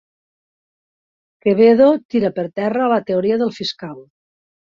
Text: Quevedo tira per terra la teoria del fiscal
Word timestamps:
Quevedo 1.43 1.89
tira 2.13 2.33
per 2.39 2.47
terra 2.61 2.89
la 2.95 2.99
teoria 3.11 3.39
del 3.43 3.55
fiscal 3.61 3.95